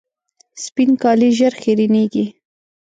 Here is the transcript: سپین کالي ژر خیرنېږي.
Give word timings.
سپین 0.63 0.89
کالي 1.01 1.29
ژر 1.37 1.53
خیرنېږي. 1.61 2.25